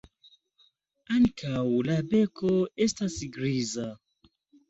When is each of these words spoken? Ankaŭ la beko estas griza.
Ankaŭ 1.17 1.65
la 1.89 1.99
beko 2.13 2.55
estas 2.87 3.17
griza. 3.37 3.85